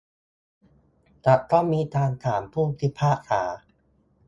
[1.25, 3.43] จะต้องมีการถามผู้พิพากษา